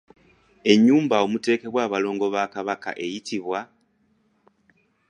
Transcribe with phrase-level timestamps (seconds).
[0.71, 3.59] Enyumba omuterekebwa abalongo ba Kabaka eyitibwa?